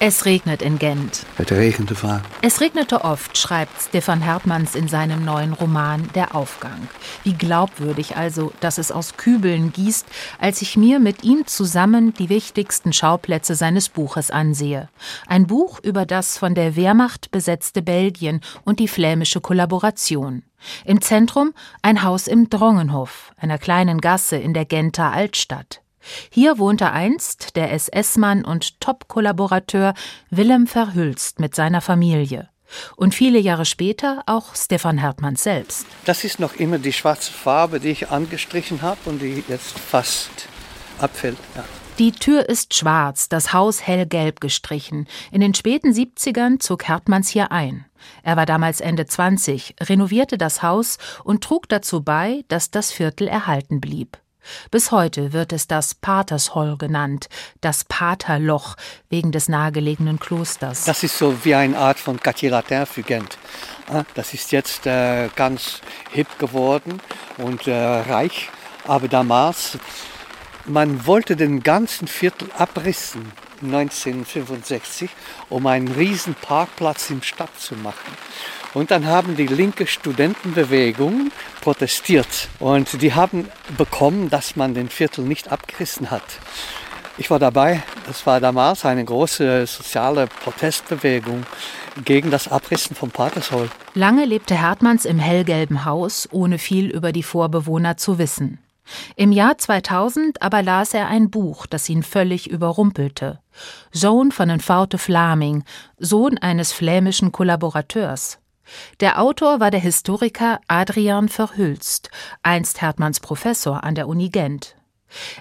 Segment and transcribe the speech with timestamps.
[0.00, 1.26] es regnet in Gent.
[1.38, 2.22] Es regnete war.
[2.40, 6.88] Es regnete oft, schreibt Stefan Hertmanns in seinem neuen Roman Der Aufgang.
[7.24, 10.06] Wie glaubwürdig also, dass es aus Kübeln gießt,
[10.38, 14.88] als ich mir mit ihm zusammen die wichtigsten Schauplätze seines Buches ansehe.
[15.26, 20.44] Ein Buch über das von der Wehrmacht besetzte Belgien und die flämische Kollaboration.
[20.84, 25.82] Im Zentrum ein Haus im Drongenhof, einer kleinen Gasse in der Genter Altstadt.
[26.30, 29.94] Hier wohnte einst der SS-Mann und Top-Kollaborateur
[30.30, 32.48] Willem Verhülst mit seiner Familie.
[32.96, 35.86] Und viele Jahre später auch Stefan Hertmann selbst.
[36.04, 40.30] Das ist noch immer die schwarze Farbe, die ich angestrichen habe und die jetzt fast
[40.98, 41.38] abfällt.
[41.54, 41.64] Ja.
[41.98, 45.08] Die Tür ist schwarz, das Haus hellgelb gestrichen.
[45.32, 47.86] In den späten 70ern zog Hertmanns hier ein.
[48.22, 53.26] Er war damals Ende 20, renovierte das Haus und trug dazu bei, dass das Viertel
[53.26, 54.18] erhalten blieb.
[54.70, 57.28] Bis heute wird es das Patersholl genannt,
[57.60, 58.76] das Paterloch,
[59.08, 60.84] wegen des nahegelegenen Klosters.
[60.84, 63.38] Das ist so wie eine Art von Quartier Latin für Gent.
[64.14, 67.00] Das ist jetzt äh, ganz hip geworden
[67.38, 68.50] und äh, reich.
[68.86, 69.78] Aber damals,
[70.66, 75.10] man wollte den ganzen Viertel abrissen, 1965,
[75.48, 78.12] um einen riesen Parkplatz im Stadt zu machen.
[78.74, 82.48] Und dann haben die linke Studentenbewegung protestiert.
[82.58, 86.22] Und die haben bekommen, dass man den Viertel nicht abgerissen hat.
[87.16, 87.82] Ich war dabei.
[88.08, 91.44] Es war damals eine große soziale Protestbewegung
[92.04, 93.68] gegen das Abrissen vom Patershol.
[93.94, 98.58] Lange lebte Hertmanns im hellgelben Haus, ohne viel über die Vorbewohner zu wissen.
[99.16, 103.40] Im Jahr 2000 aber las er ein Buch, das ihn völlig überrumpelte.
[103.90, 105.64] Sohn von den Faute Flaming,
[105.98, 108.38] Sohn eines flämischen Kollaborateurs.
[109.00, 112.10] Der Autor war der Historiker Adrian Verhülst,
[112.42, 114.76] einst Hertmanns Professor an der Uni Gent.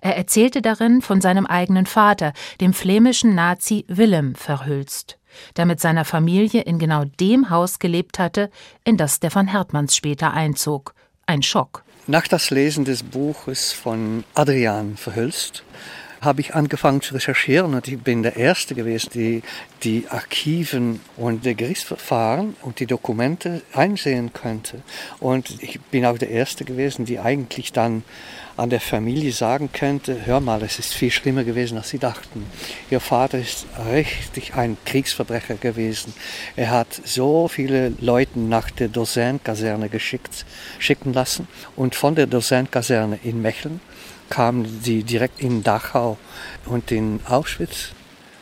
[0.00, 5.18] Er erzählte darin von seinem eigenen Vater, dem flämischen Nazi Willem Verhülst,
[5.56, 8.50] der mit seiner Familie in genau dem Haus gelebt hatte,
[8.84, 10.94] in das Stefan Hertmanns später einzog.
[11.26, 11.82] Ein Schock.
[12.08, 15.64] Nach das Lesen des Buches von Adrian Verhülst
[16.26, 19.42] habe ich angefangen zu recherchieren und ich bin der Erste gewesen, die
[19.82, 24.82] die Archiven und die Gerichtsverfahren und die Dokumente einsehen könnte.
[25.20, 28.02] Und ich bin auch der Erste gewesen, die eigentlich dann
[28.56, 32.46] an der Familie sagen könnte, hör mal, es ist viel schlimmer gewesen, als sie dachten.
[32.90, 36.14] Ihr Vater ist richtig ein Kriegsverbrecher gewesen.
[36.56, 40.44] Er hat so viele Leute nach der Dosen-Kaserne geschickt,
[40.78, 43.80] schicken lassen und von der Dosen-Kaserne in Mecheln
[44.30, 46.18] kamen sie direkt in Dachau
[46.66, 47.92] und in Auschwitz.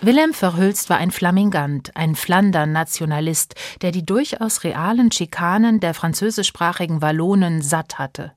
[0.00, 7.62] Wilhelm Verhülst war ein Flamingant, ein Flandern-Nationalist, der die durchaus realen Schikanen der französischsprachigen Wallonen
[7.62, 8.32] satt hatte.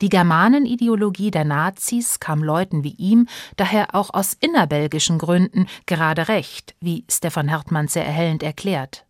[0.00, 3.26] Die Germanenideologie der Nazis kam Leuten wie ihm
[3.56, 9.04] daher auch aus innerbelgischen Gründen gerade recht, wie Stefan Hertmann sehr erhellend erklärt.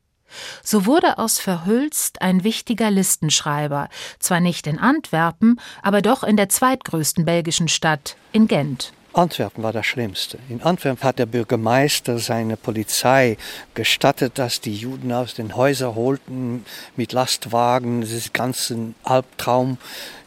[0.62, 6.48] So wurde aus Verhülst ein wichtiger Listenschreiber, zwar nicht in Antwerpen, aber doch in der
[6.48, 8.92] zweitgrößten belgischen Stadt, in Gent.
[9.12, 10.38] Antwerpen war das Schlimmste.
[10.48, 13.36] In Antwerpen hat der Bürgermeister seine Polizei
[13.74, 16.64] gestattet, dass die Juden aus den Häusern holten
[16.96, 18.02] mit Lastwagen.
[18.02, 19.78] Das ist ganz ein Albtraum,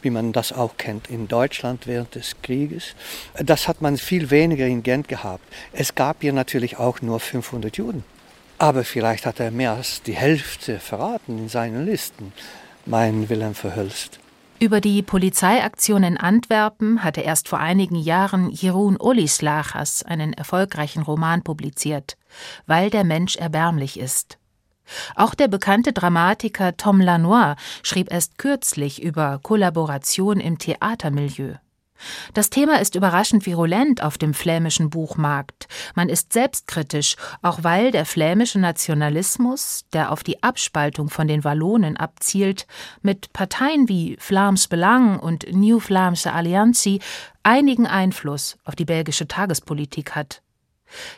[0.02, 2.94] wie man das auch kennt in Deutschland während des Krieges.
[3.42, 5.44] Das hat man viel weniger in Gent gehabt.
[5.72, 8.04] Es gab hier natürlich auch nur 500 Juden.
[8.64, 12.32] Aber vielleicht hat er mehr als die Hälfte verraten in seinen Listen,
[12.86, 14.20] mein Wilhelm Verhülst.
[14.58, 21.42] Über die Polizeiaktion in Antwerpen hatte erst vor einigen Jahren Jeroen Olislachers einen erfolgreichen Roman
[21.42, 22.16] publiziert,
[22.64, 24.38] Weil der Mensch erbärmlich ist.
[25.14, 31.56] Auch der bekannte Dramatiker Tom Lanois schrieb erst kürzlich über Kollaboration im Theatermilieu.
[32.34, 35.68] Das Thema ist überraschend virulent auf dem flämischen Buchmarkt.
[35.94, 41.96] Man ist selbstkritisch, auch weil der flämische Nationalismus, der auf die Abspaltung von den Wallonen
[41.96, 42.66] abzielt,
[43.02, 47.00] mit Parteien wie Flams Belang und New Vlaamse Alliantie
[47.42, 50.42] einigen Einfluss auf die belgische Tagespolitik hat.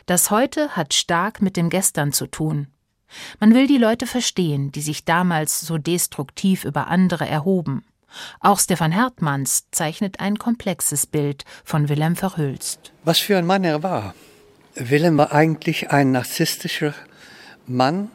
[0.05, 2.67] Das heute hat stark mit dem Gestern zu tun.
[3.39, 7.85] Man will die Leute verstehen, die sich damals so destruktiv über andere erhoben.
[8.39, 12.91] Auch Stefan Hertmanns zeichnet ein komplexes Bild von Wilhelm Verhülst.
[13.03, 14.13] Was für ein Mann er war.
[14.75, 16.93] Wilhelm war eigentlich ein narzisstischer
[17.65, 18.11] Mann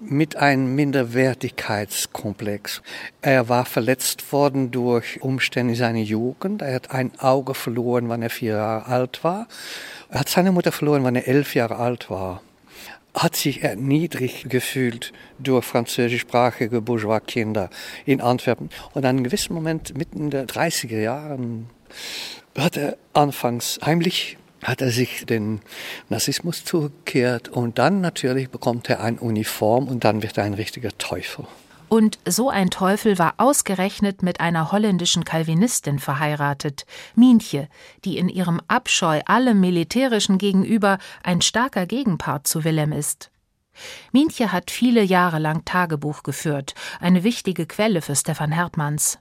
[0.00, 2.82] mit einem Minderwertigkeitskomplex.
[3.22, 6.62] Er war verletzt worden durch Umstände seiner Jugend.
[6.62, 9.46] Er hat ein Auge verloren, wann er vier Jahre alt war.
[10.10, 12.42] Er hat seine Mutter verloren, wann er elf Jahre alt war
[13.16, 17.70] hat sich erniedrigt gefühlt durch französischsprachige Bourgeois-Kinder
[18.04, 18.70] in Antwerpen.
[18.92, 21.70] Und an einem gewissen Moment, mitten in den 30er Jahren,
[22.56, 25.60] hat er anfangs heimlich hat er sich den
[26.08, 30.96] Narzissmus zugekehrt und dann natürlich bekommt er eine Uniform und dann wird er ein richtiger
[30.98, 31.46] Teufel.
[31.88, 36.84] Und so ein Teufel war ausgerechnet mit einer holländischen Calvinistin verheiratet,
[37.14, 37.68] Mientje,
[38.04, 43.30] die in ihrem Abscheu allem Militärischen gegenüber ein starker Gegenpart zu Willem ist.
[44.10, 49.18] Mientje hat viele Jahre lang Tagebuch geführt, eine wichtige Quelle für Stefan Hertmanns.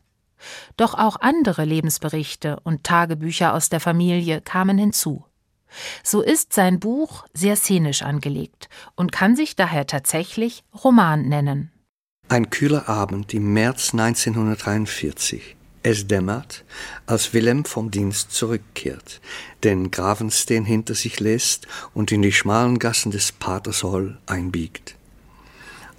[0.75, 5.25] Doch auch andere Lebensberichte und Tagebücher aus der Familie kamen hinzu.
[6.03, 11.74] So ist sein Buch sehr szenisch angelegt und kann sich daher tatsächlich Roman nennen.
[12.27, 15.55] Ein kühler Abend im März 1943.
[15.83, 16.65] Es dämmert,
[17.05, 19.21] als Willem vom Dienst zurückkehrt,
[19.63, 24.95] den Gravenstein hinter sich lässt und in die schmalen Gassen des Patershol einbiegt.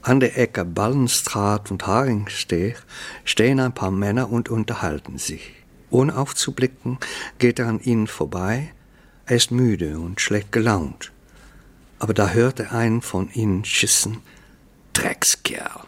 [0.03, 2.83] An der Ecke Ballenstraat und Haringsteg
[3.25, 5.55] stehen ein paar Männer und unterhalten sich.
[5.91, 6.99] Ohne aufzublicken,
[7.39, 8.73] geht er an ihnen vorbei.
[9.27, 11.13] Er ist müde und schlecht gelaunt.
[12.01, 14.19] Aber da hört er einen von ihnen schissen.
[14.93, 15.87] Dreckskerl.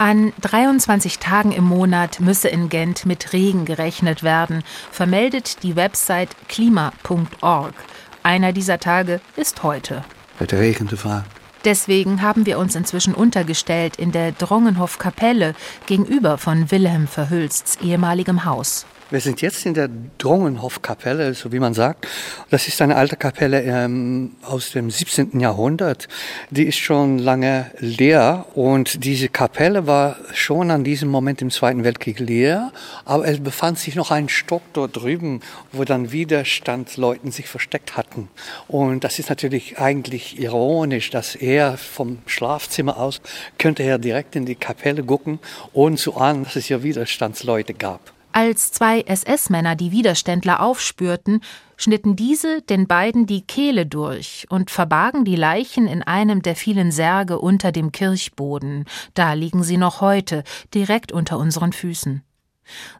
[0.00, 4.62] An 23 Tagen im Monat müsse in Gent mit Regen gerechnet werden,
[4.92, 7.74] vermeldet die Website klima.org.
[8.22, 10.04] Einer dieser Tage ist heute.
[10.38, 11.24] Het regende vaak.
[11.64, 15.56] Deswegen haben wir uns inzwischen untergestellt in der Drongenhof-Kapelle
[15.86, 18.86] gegenüber von Wilhelm Verhülsts ehemaligem Haus.
[19.10, 19.88] Wir sind jetzt in der
[20.18, 22.06] Drongenhof-Kapelle, so wie man sagt.
[22.50, 25.40] Das ist eine alte Kapelle ähm, aus dem 17.
[25.40, 26.08] Jahrhundert.
[26.50, 31.84] Die ist schon lange leer und diese Kapelle war schon an diesem Moment im Zweiten
[31.84, 32.70] Weltkrieg leer,
[33.06, 35.40] aber es befand sich noch ein Stock dort drüben,
[35.72, 38.28] wo dann Widerstandsleuten sich versteckt hatten.
[38.66, 43.22] Und das ist natürlich eigentlich ironisch, dass er vom Schlafzimmer aus
[43.56, 45.38] könnte er direkt in die Kapelle gucken,
[45.72, 48.17] ohne zu ahnen, dass es hier Widerstandsleute gab.
[48.38, 51.40] Als zwei SS-Männer die Widerständler aufspürten,
[51.76, 56.92] schnitten diese den beiden die Kehle durch und verbargen die Leichen in einem der vielen
[56.92, 58.84] Särge unter dem Kirchboden.
[59.14, 62.22] Da liegen sie noch heute, direkt unter unseren Füßen.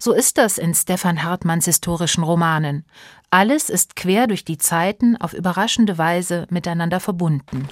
[0.00, 2.84] So ist das in Stefan Hartmanns historischen Romanen.
[3.30, 7.68] Alles ist quer durch die Zeiten auf überraschende Weise miteinander verbunden.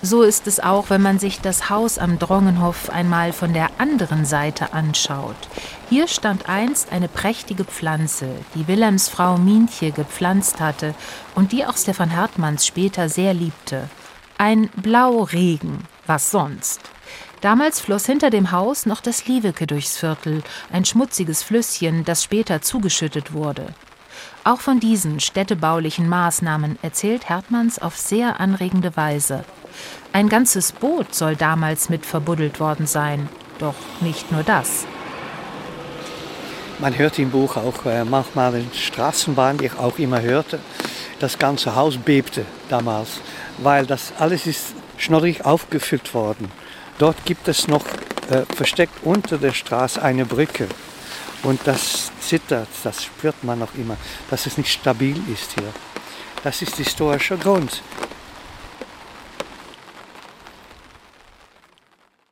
[0.00, 4.24] So ist es auch, wenn man sich das Haus am Drongenhof einmal von der anderen
[4.24, 5.36] Seite anschaut.
[5.90, 10.94] Hier stand einst eine prächtige Pflanze, die Wilhelms Frau Mientje gepflanzt hatte
[11.34, 13.88] und die auch Stefan Hartmanns später sehr liebte.
[14.38, 16.80] Ein Blauregen, was sonst?
[17.40, 22.62] Damals floss hinter dem Haus noch das Lieweke durchs Viertel, ein schmutziges Flüsschen, das später
[22.62, 23.74] zugeschüttet wurde.
[24.48, 29.44] Auch von diesen städtebaulichen Maßnahmen erzählt Hertmanns auf sehr anregende Weise.
[30.14, 33.28] Ein ganzes Boot soll damals mit verbuddelt worden sein.
[33.58, 34.86] Doch nicht nur das.
[36.78, 40.60] Man hört im Buch auch äh, manchmal in Straßenbahn, die ich auch immer hörte,
[41.20, 43.20] das ganze Haus bebte damals,
[43.58, 46.50] weil das alles ist schnorrig aufgefüllt worden.
[46.96, 47.84] Dort gibt es noch
[48.30, 50.68] äh, versteckt unter der Straße eine Brücke.
[51.42, 53.96] Und das zittert, das spürt man noch immer,
[54.30, 55.72] dass es nicht stabil ist hier.
[56.44, 57.82] Das ist der historische Grund.